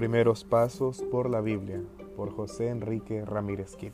[0.00, 1.82] Primeros Pasos por la Biblia,
[2.16, 3.92] por José Enrique Ramírez Kit.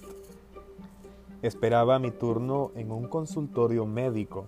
[1.42, 4.46] Esperaba mi turno en un consultorio médico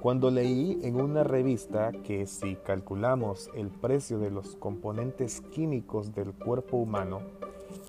[0.00, 6.32] cuando leí en una revista que si calculamos el precio de los componentes químicos del
[6.32, 7.20] cuerpo humano,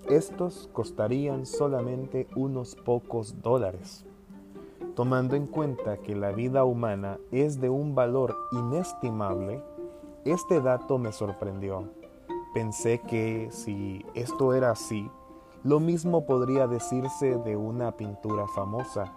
[0.10, 4.05] estos costarían solamente unos pocos dólares.
[4.96, 9.64] Tomando en cuenta que la vida humana es de un valor inestimable,
[10.26, 11.85] este dato me sorprendió
[12.54, 15.10] Pensé que si esto era así,
[15.64, 19.14] lo mismo podría decirse de una pintura famosa,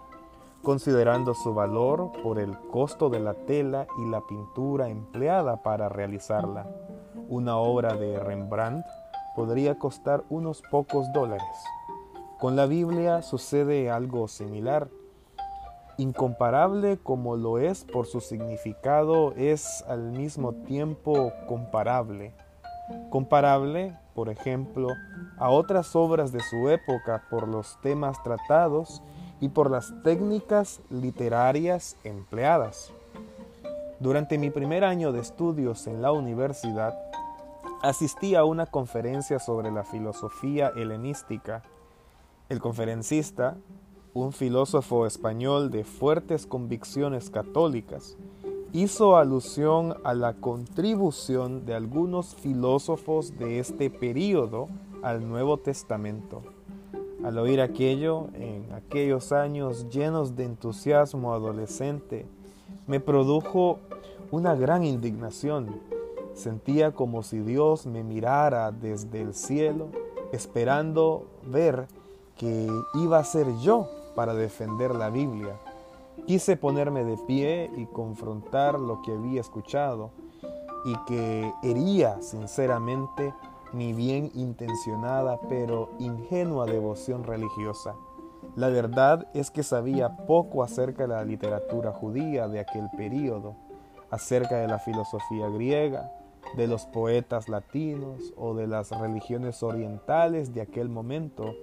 [0.61, 6.67] considerando su valor por el costo de la tela y la pintura empleada para realizarla.
[7.29, 8.85] Una obra de Rembrandt
[9.35, 11.47] podría costar unos pocos dólares.
[12.37, 14.89] Con la Biblia sucede algo similar.
[15.97, 22.33] Incomparable como lo es por su significado, es al mismo tiempo comparable
[23.09, 24.89] comparable, por ejemplo,
[25.37, 29.01] a otras obras de su época por los temas tratados
[29.39, 32.91] y por las técnicas literarias empleadas.
[33.99, 36.97] Durante mi primer año de estudios en la universidad,
[37.81, 41.63] asistí a una conferencia sobre la filosofía helenística.
[42.49, 43.57] El conferencista,
[44.13, 48.17] un filósofo español de fuertes convicciones católicas,
[48.73, 54.69] hizo alusión a la contribución de algunos filósofos de este período
[55.01, 56.41] al Nuevo Testamento.
[57.23, 62.25] Al oír aquello, en aquellos años llenos de entusiasmo adolescente,
[62.87, 63.79] me produjo
[64.31, 65.81] una gran indignación.
[66.33, 69.87] Sentía como si Dios me mirara desde el cielo,
[70.31, 71.87] esperando ver
[72.37, 75.59] que iba a ser yo para defender la Biblia
[76.27, 80.11] Quise ponerme de pie y confrontar lo que había escuchado
[80.85, 83.33] y que hería sinceramente
[83.73, 87.95] mi bien intencionada pero ingenua devoción religiosa.
[88.55, 93.55] La verdad es que sabía poco acerca de la literatura judía de aquel período,
[94.09, 96.11] acerca de la filosofía griega,
[96.57, 101.53] de los poetas latinos o de las religiones orientales de aquel momento,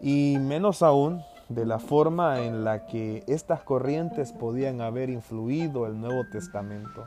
[0.00, 6.00] y menos aún de la forma en la que estas corrientes podían haber influido el
[6.00, 7.06] Nuevo Testamento.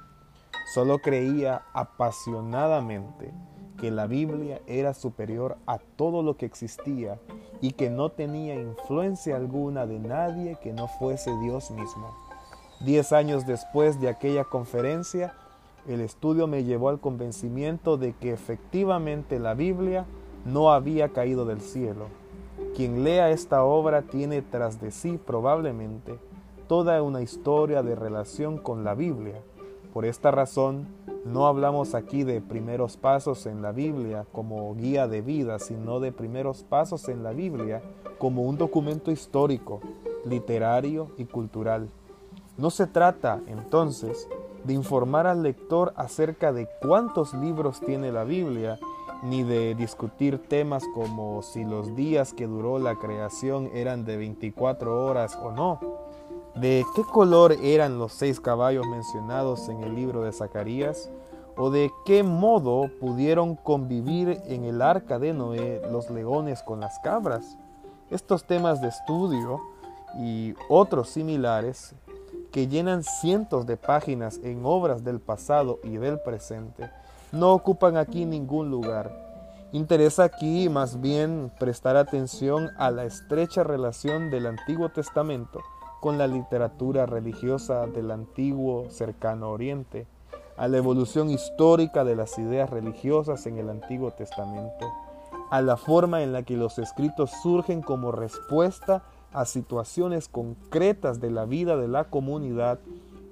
[0.73, 3.31] Solo creía apasionadamente
[3.77, 7.19] que la Biblia era superior a todo lo que existía
[7.61, 12.15] y que no tenía influencia alguna de nadie que no fuese Dios mismo.
[12.79, 15.33] Diez años después de aquella conferencia,
[15.87, 20.05] el estudio me llevó al convencimiento de que efectivamente la Biblia
[20.45, 22.07] no había caído del cielo,
[22.75, 26.17] quien lea esta obra tiene tras de sí probablemente
[26.67, 29.41] toda una historia de relación con la Biblia.
[29.93, 30.87] Por esta razón,
[31.25, 36.11] no hablamos aquí de primeros pasos en la Biblia como guía de vida, sino de
[36.11, 37.81] primeros pasos en la Biblia
[38.17, 39.81] como un documento histórico,
[40.25, 41.89] literario y cultural.
[42.57, 44.29] No se trata, entonces,
[44.63, 48.79] de informar al lector acerca de cuántos libros tiene la Biblia,
[49.23, 55.05] ni de discutir temas como si los días que duró la creación eran de 24
[55.05, 55.79] horas o no,
[56.55, 61.09] de qué color eran los seis caballos mencionados en el libro de Zacarías,
[61.55, 66.97] o de qué modo pudieron convivir en el arca de Noé los leones con las
[66.99, 67.57] cabras.
[68.09, 69.61] Estos temas de estudio
[70.19, 71.93] y otros similares
[72.51, 76.89] que llenan cientos de páginas en obras del pasado y del presente
[77.31, 79.11] no ocupan aquí ningún lugar.
[79.71, 85.61] Interesa aquí más bien prestar atención a la estrecha relación del Antiguo Testamento
[86.01, 90.07] con la literatura religiosa del antiguo cercano Oriente,
[90.57, 94.91] a la evolución histórica de las ideas religiosas en el Antiguo Testamento,
[95.49, 101.31] a la forma en la que los escritos surgen como respuesta a situaciones concretas de
[101.31, 102.79] la vida de la comunidad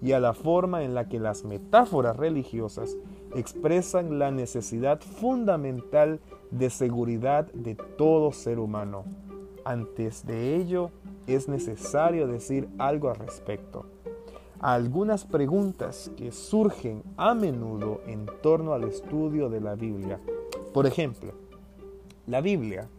[0.01, 2.95] y a la forma en la que las metáforas religiosas
[3.35, 6.19] expresan la necesidad fundamental
[6.51, 9.03] de seguridad de todo ser humano.
[9.65, 10.91] Antes de ello,
[11.27, 13.85] es necesario decir algo al respecto.
[14.59, 20.19] Algunas preguntas que surgen a menudo en torno al estudio de la Biblia.
[20.73, 21.33] Por ejemplo,
[22.27, 22.89] ¿la Biblia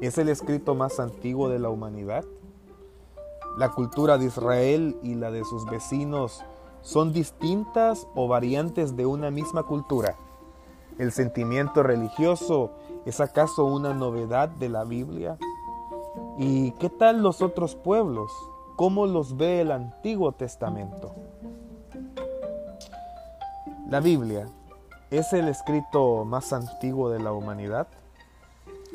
[0.00, 2.24] es el escrito más antiguo de la humanidad?
[3.58, 6.44] La cultura de Israel y la de sus vecinos
[6.86, 10.14] son distintas o variantes de una misma cultura.
[10.98, 12.70] ¿El sentimiento religioso
[13.04, 15.36] es acaso una novedad de la Biblia?
[16.38, 18.30] ¿Y qué tal los otros pueblos?
[18.76, 21.12] ¿Cómo los ve el Antiguo Testamento?
[23.90, 24.46] La Biblia
[25.10, 27.88] ¿Es el escrito más antiguo de la humanidad?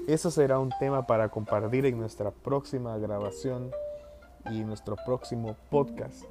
[0.07, 3.71] Eso será un tema para compartir en nuestra próxima grabación
[4.49, 6.23] y nuestro próximo podcast.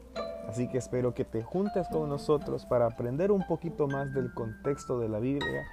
[0.48, 4.98] Así que espero que te juntes con nosotros para aprender un poquito más del contexto
[4.98, 5.64] de la Biblia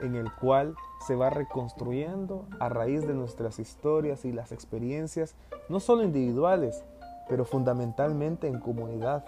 [0.00, 0.74] en el cual
[1.06, 5.34] se va reconstruyendo a raíz de nuestras historias y las experiencias,
[5.68, 6.84] no solo individuales,
[7.28, 9.24] pero fundamentalmente en comunidad.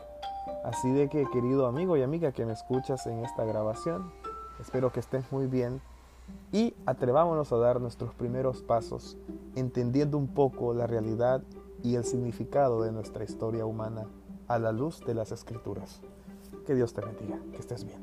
[0.64, 4.12] Así de que, querido amigo y amiga que me escuchas en esta grabación,
[4.60, 5.80] espero que estés muy bien
[6.52, 9.16] y atrevámonos a dar nuestros primeros pasos,
[9.54, 11.42] entendiendo un poco la realidad
[11.82, 14.06] y el significado de nuestra historia humana
[14.46, 16.00] a la luz de las escrituras.
[16.66, 18.00] Que Dios te bendiga, que estés bien.